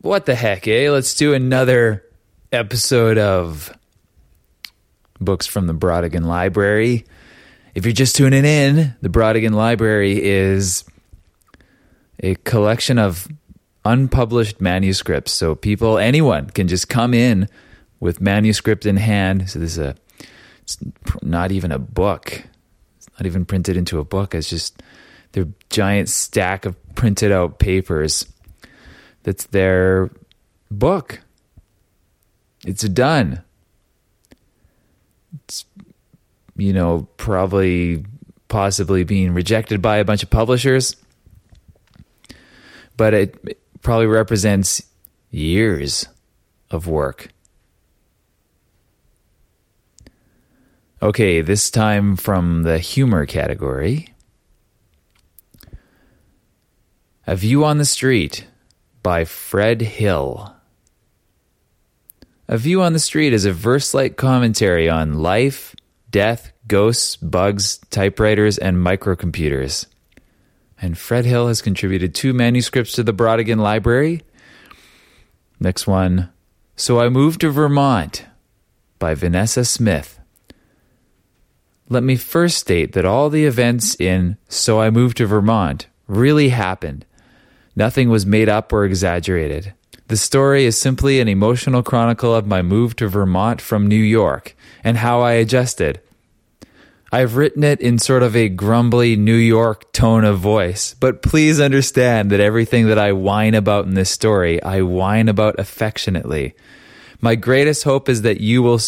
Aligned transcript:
what 0.00 0.26
the 0.26 0.34
heck, 0.34 0.68
eh? 0.68 0.90
Let's 0.90 1.14
do 1.14 1.34
another 1.34 2.04
episode 2.52 3.18
of 3.18 3.76
Books 5.20 5.46
from 5.46 5.66
the 5.66 5.74
Brautigan 5.74 6.24
Library. 6.24 7.04
If 7.74 7.84
you're 7.84 7.92
just 7.92 8.16
tuning 8.16 8.44
in, 8.44 8.94
the 9.02 9.08
Brautigan 9.08 9.52
Library 9.52 10.22
is 10.22 10.84
a 12.20 12.36
collection 12.36 12.98
of 12.98 13.28
unpublished 13.84 14.60
manuscripts. 14.60 15.32
So 15.32 15.54
people, 15.54 15.98
anyone 15.98 16.50
can 16.50 16.68
just 16.68 16.88
come 16.88 17.14
in 17.14 17.48
with 18.00 18.20
manuscript 18.20 18.86
in 18.86 18.96
hand. 18.96 19.50
So 19.50 19.58
this 19.58 19.72
is 19.72 19.78
a, 19.78 19.96
it's 20.62 20.78
not 21.22 21.50
even 21.50 21.72
a 21.72 21.78
book. 21.78 22.44
It's 22.98 23.08
not 23.18 23.26
even 23.26 23.44
printed 23.44 23.76
into 23.76 23.98
a 23.98 24.04
book. 24.04 24.34
It's 24.34 24.50
just 24.50 24.80
their 25.32 25.46
giant 25.70 26.08
stack 26.08 26.64
of 26.64 26.76
printed 26.94 27.32
out 27.32 27.58
papers. 27.58 28.26
That's 29.22 29.46
their 29.46 30.10
book. 30.70 31.20
It's 32.64 32.82
done. 32.82 33.42
It's, 35.34 35.64
you 36.56 36.72
know, 36.72 37.08
probably 37.16 38.04
possibly 38.48 39.04
being 39.04 39.32
rejected 39.34 39.82
by 39.82 39.98
a 39.98 40.04
bunch 40.04 40.22
of 40.22 40.30
publishers. 40.30 40.96
But 42.96 43.14
it 43.14 43.58
probably 43.82 44.06
represents 44.06 44.82
years 45.30 46.06
of 46.70 46.86
work. 46.86 47.28
Okay, 51.00 51.42
this 51.42 51.70
time 51.70 52.16
from 52.16 52.64
the 52.64 52.78
humor 52.78 53.24
category. 53.24 54.12
A 57.26 57.36
View 57.36 57.64
on 57.64 57.78
the 57.78 57.84
Street 57.84 58.46
by 59.08 59.24
Fred 59.24 59.80
Hill. 59.80 60.54
A 62.46 62.58
View 62.58 62.82
on 62.82 62.92
the 62.92 62.98
Street 62.98 63.32
is 63.32 63.46
a 63.46 63.54
verse 63.54 63.94
like 63.94 64.18
commentary 64.18 64.86
on 64.86 65.22
life, 65.22 65.74
death, 66.10 66.52
ghosts, 66.66 67.16
bugs, 67.16 67.78
typewriters, 67.88 68.58
and 68.58 68.76
microcomputers. 68.76 69.86
And 70.82 70.98
Fred 70.98 71.24
Hill 71.24 71.48
has 71.48 71.62
contributed 71.62 72.14
two 72.14 72.34
manuscripts 72.34 72.92
to 72.96 73.02
the 73.02 73.14
Brautigan 73.14 73.56
Library. 73.56 74.24
Next 75.58 75.86
one 75.86 76.28
So 76.76 77.00
I 77.00 77.08
Moved 77.08 77.40
to 77.40 77.50
Vermont 77.50 78.26
by 78.98 79.14
Vanessa 79.14 79.64
Smith. 79.64 80.20
Let 81.88 82.02
me 82.02 82.16
first 82.16 82.58
state 82.58 82.92
that 82.92 83.06
all 83.06 83.30
the 83.30 83.46
events 83.46 83.98
in 83.98 84.36
So 84.50 84.82
I 84.82 84.90
Moved 84.90 85.16
to 85.16 85.26
Vermont 85.26 85.86
really 86.06 86.50
happened. 86.50 87.06
Nothing 87.78 88.08
was 88.08 88.26
made 88.26 88.48
up 88.48 88.72
or 88.72 88.84
exaggerated. 88.84 89.72
The 90.08 90.16
story 90.16 90.64
is 90.64 90.76
simply 90.76 91.20
an 91.20 91.28
emotional 91.28 91.84
chronicle 91.84 92.34
of 92.34 92.44
my 92.44 92.60
move 92.60 92.96
to 92.96 93.06
Vermont 93.06 93.60
from 93.60 93.86
New 93.86 93.94
York 93.94 94.56
and 94.82 94.96
how 94.96 95.20
I 95.20 95.34
adjusted. 95.34 96.00
I've 97.12 97.36
written 97.36 97.62
it 97.62 97.80
in 97.80 98.00
sort 98.00 98.24
of 98.24 98.34
a 98.34 98.48
grumbly 98.48 99.14
New 99.14 99.36
York 99.36 99.92
tone 99.92 100.24
of 100.24 100.40
voice, 100.40 100.96
but 100.98 101.22
please 101.22 101.60
understand 101.60 102.32
that 102.32 102.40
everything 102.40 102.88
that 102.88 102.98
I 102.98 103.12
whine 103.12 103.54
about 103.54 103.84
in 103.84 103.94
this 103.94 104.10
story, 104.10 104.60
I 104.60 104.82
whine 104.82 105.28
about 105.28 105.60
affectionately. 105.60 106.56
My 107.20 107.36
greatest 107.36 107.84
hope 107.84 108.08
is 108.08 108.22
that 108.22 108.40
you 108.40 108.60
will, 108.60 108.80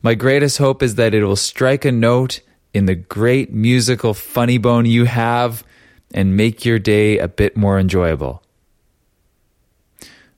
my 0.00 0.14
greatest 0.14 0.58
hope 0.58 0.80
is 0.80 0.94
that 0.94 1.12
it 1.12 1.24
will 1.24 1.34
strike 1.34 1.84
a 1.84 1.90
note 1.90 2.38
in 2.72 2.86
the 2.86 2.94
great 2.94 3.52
musical 3.52 4.14
funny 4.14 4.58
bone 4.58 4.86
you 4.86 5.06
have 5.06 5.64
and 6.12 6.36
make 6.36 6.64
your 6.64 6.78
day 6.78 7.18
a 7.18 7.28
bit 7.28 7.56
more 7.56 7.78
enjoyable. 7.78 8.42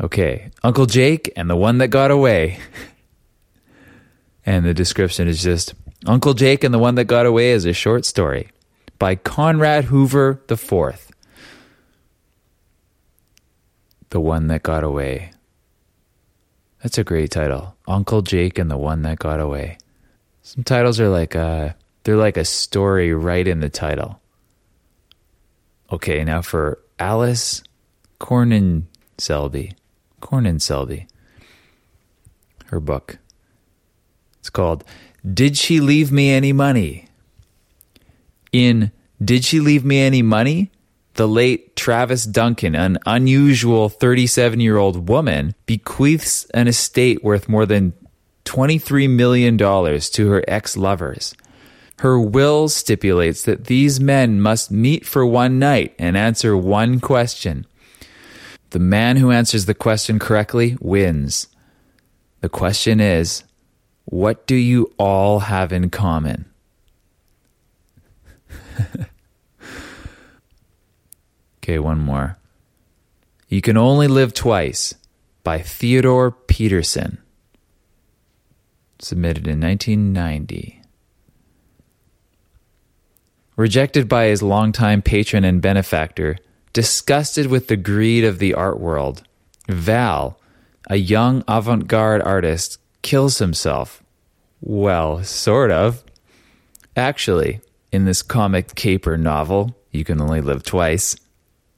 Okay, 0.00 0.50
Uncle 0.62 0.86
Jake 0.86 1.32
and 1.36 1.48
the 1.48 1.56
one 1.56 1.78
that 1.78 1.88
got 1.88 2.10
away. 2.10 2.58
and 4.46 4.64
the 4.64 4.74
description 4.74 5.26
is 5.26 5.42
just 5.42 5.74
Uncle 6.06 6.34
Jake 6.34 6.62
and 6.62 6.72
the 6.72 6.78
One 6.78 6.94
That 6.94 7.06
Got 7.06 7.26
Away 7.26 7.50
is 7.50 7.64
a 7.64 7.72
short 7.72 8.04
story 8.04 8.50
by 8.98 9.16
Conrad 9.16 9.84
Hoover 9.86 10.40
IV. 10.48 11.10
The 14.10 14.20
One 14.20 14.46
That 14.46 14.62
Got 14.62 14.84
Away. 14.84 15.32
That's 16.82 16.98
a 16.98 17.04
great 17.04 17.32
title. 17.32 17.76
Uncle 17.88 18.22
Jake 18.22 18.58
and 18.58 18.70
the 18.70 18.76
One 18.76 19.02
That 19.02 19.18
Got 19.18 19.40
Away. 19.40 19.78
Some 20.42 20.62
titles 20.62 21.00
are 21.00 21.08
like 21.08 21.34
a, 21.34 21.74
they're 22.04 22.16
like 22.16 22.36
a 22.36 22.44
story 22.44 23.12
right 23.12 23.46
in 23.48 23.58
the 23.58 23.68
title. 23.68 24.20
Okay, 25.92 26.24
now 26.24 26.42
for 26.42 26.80
Alice 26.98 27.62
Cornan 28.18 28.86
Selby. 29.18 29.74
Cornan 30.20 30.60
Selby. 30.60 31.06
Her 32.66 32.80
book. 32.80 33.18
It's 34.40 34.50
called 34.50 34.84
Did 35.24 35.56
She 35.56 35.80
Leave 35.80 36.10
Me 36.10 36.30
Any 36.32 36.52
Money? 36.52 37.08
In 38.52 38.90
Did 39.24 39.44
She 39.44 39.60
Leave 39.60 39.84
Me 39.84 40.00
Any 40.00 40.22
Money? 40.22 40.72
The 41.14 41.28
late 41.28 41.76
Travis 41.76 42.24
Duncan, 42.24 42.74
an 42.74 42.98
unusual 43.06 43.88
37 43.88 44.60
year 44.60 44.76
old 44.76 45.08
woman, 45.08 45.54
bequeaths 45.66 46.44
an 46.52 46.68
estate 46.68 47.22
worth 47.24 47.48
more 47.48 47.64
than 47.64 47.94
$23 48.44 49.08
million 49.08 49.56
to 49.56 50.28
her 50.28 50.44
ex 50.46 50.76
lovers. 50.76 51.34
Her 52.00 52.20
will 52.20 52.68
stipulates 52.68 53.42
that 53.44 53.64
these 53.64 53.98
men 54.00 54.40
must 54.40 54.70
meet 54.70 55.06
for 55.06 55.24
one 55.24 55.58
night 55.58 55.94
and 55.98 56.16
answer 56.16 56.56
one 56.56 57.00
question. 57.00 57.66
The 58.70 58.78
man 58.78 59.16
who 59.16 59.30
answers 59.30 59.64
the 59.64 59.74
question 59.74 60.18
correctly 60.18 60.76
wins. 60.80 61.48
The 62.40 62.48
question 62.50 63.00
is 63.00 63.44
what 64.04 64.46
do 64.46 64.54
you 64.54 64.92
all 64.98 65.40
have 65.40 65.72
in 65.72 65.90
common? 65.90 66.44
okay, 71.58 71.78
one 71.78 71.98
more. 71.98 72.38
You 73.48 73.60
Can 73.62 73.76
Only 73.76 74.06
Live 74.06 74.34
Twice 74.34 74.94
by 75.42 75.60
Theodore 75.60 76.30
Peterson. 76.30 77.18
Submitted 78.98 79.46
in 79.46 79.60
1990. 79.60 80.75
Rejected 83.56 84.08
by 84.08 84.26
his 84.26 84.42
longtime 84.42 85.00
patron 85.00 85.42
and 85.42 85.62
benefactor, 85.62 86.36
disgusted 86.74 87.46
with 87.46 87.68
the 87.68 87.76
greed 87.76 88.22
of 88.22 88.38
the 88.38 88.52
art 88.52 88.78
world, 88.78 89.22
Val, 89.66 90.38
a 90.88 90.96
young 90.96 91.42
avant 91.48 91.88
garde 91.88 92.20
artist, 92.22 92.78
kills 93.00 93.38
himself. 93.38 94.02
Well, 94.60 95.24
sort 95.24 95.70
of. 95.70 96.04
Actually, 96.94 97.60
in 97.90 98.04
this 98.04 98.20
comic 98.20 98.74
caper 98.74 99.16
novel, 99.16 99.74
You 99.90 100.04
Can 100.04 100.20
Only 100.20 100.42
Live 100.42 100.62
Twice, 100.62 101.16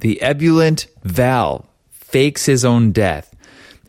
the 0.00 0.20
ebullient 0.22 0.88
Val 1.04 1.68
fakes 1.90 2.46
his 2.46 2.64
own 2.64 2.90
death, 2.90 3.34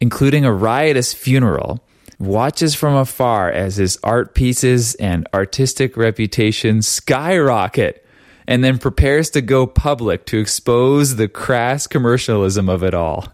including 0.00 0.44
a 0.44 0.52
riotous 0.52 1.14
funeral, 1.14 1.82
watches 2.20 2.74
from 2.74 2.94
afar 2.94 3.50
as 3.50 3.76
his 3.76 3.98
art 4.04 4.34
pieces 4.34 4.94
and 4.96 5.26
artistic 5.34 5.96
reputation 5.96 6.82
skyrocket, 6.82 8.06
and 8.46 8.62
then 8.62 8.78
prepares 8.78 9.30
to 9.30 9.40
go 9.40 9.66
public 9.66 10.26
to 10.26 10.38
expose 10.38 11.16
the 11.16 11.28
crass 11.28 11.86
commercialism 11.86 12.68
of 12.68 12.84
it 12.84 12.94
all. 12.94 13.26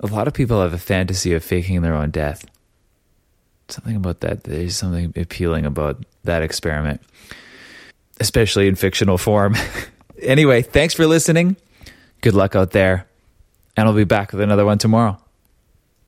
A 0.00 0.06
lot 0.06 0.28
of 0.28 0.34
people 0.34 0.60
have 0.60 0.74
a 0.74 0.78
fantasy 0.78 1.32
of 1.32 1.42
faking 1.42 1.82
their 1.82 1.94
own 1.94 2.10
death. 2.10 2.44
Something 3.68 3.96
about 3.96 4.20
that, 4.20 4.44
there's 4.44 4.76
something 4.76 5.14
appealing 5.16 5.64
about 5.64 6.04
that 6.24 6.42
experiment, 6.42 7.00
especially 8.20 8.68
in 8.68 8.74
fictional 8.74 9.16
form. 9.16 9.56
anyway, 10.22 10.60
thanks 10.60 10.92
for 10.92 11.06
listening. 11.06 11.56
Good 12.20 12.34
luck 12.34 12.54
out 12.54 12.72
there. 12.72 13.06
And 13.76 13.88
I'll 13.88 13.94
be 13.94 14.04
back 14.04 14.32
with 14.32 14.42
another 14.42 14.66
one 14.66 14.78
tomorrow. 14.78 15.23